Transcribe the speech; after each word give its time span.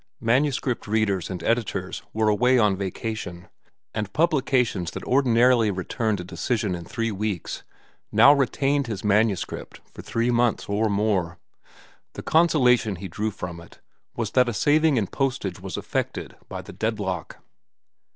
Manuscript 0.19 0.87
readers 0.87 1.29
and 1.29 1.43
editors 1.43 2.01
were 2.11 2.27
away 2.27 2.57
on 2.57 2.75
vacation, 2.75 3.49
and 3.93 4.11
publications 4.13 4.89
that 4.89 5.03
ordinarily 5.03 5.69
returned 5.69 6.19
a 6.19 6.23
decision 6.23 6.73
in 6.73 6.85
three 6.85 7.11
weeks 7.11 7.61
now 8.11 8.33
retained 8.33 8.87
his 8.87 9.03
manuscript 9.03 9.79
for 9.85 10.01
three 10.01 10.31
months 10.31 10.67
or 10.67 10.89
more. 10.89 11.37
The 12.13 12.23
consolation 12.23 12.95
he 12.95 13.09
drew 13.09 13.29
from 13.29 13.61
it 13.61 13.79
was 14.15 14.31
that 14.31 14.49
a 14.49 14.53
saving 14.55 14.97
in 14.97 15.05
postage 15.05 15.59
was 15.59 15.77
effected 15.77 16.35
by 16.49 16.63
the 16.63 16.73
deadlock. 16.73 17.37